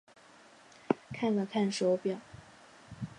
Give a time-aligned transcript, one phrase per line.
[1.13, 2.17] 看了看手表